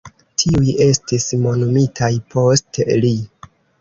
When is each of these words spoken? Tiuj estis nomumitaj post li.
Tiuj 0.43 0.71
estis 0.85 1.27
nomumitaj 1.43 2.11
post 2.37 2.81
li. 3.05 3.13